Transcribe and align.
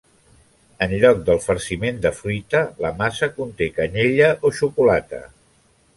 En 0.85 0.93
lloc 1.03 1.19
del 1.27 1.41
farciment 1.43 2.01
de 2.07 2.13
fruita 2.21 2.63
la 2.87 2.93
massa 3.03 3.29
conté 3.37 3.71
canyella 3.79 4.35
o 4.51 4.57
xocolata. 4.61 5.25